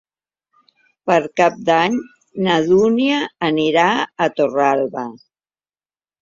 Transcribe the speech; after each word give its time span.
Per 1.09 1.17
Cap 1.41 1.59
d'Any 1.67 1.97
na 2.47 2.55
Dúnia 2.69 3.19
anirà 3.49 3.85
a 4.27 4.29
Torralba. 4.41 5.05